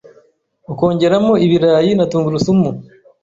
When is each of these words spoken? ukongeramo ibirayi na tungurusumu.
ukongeramo 0.71 1.33
ibirayi 1.45 1.91
na 1.95 2.05
tungurusumu. 2.11 2.69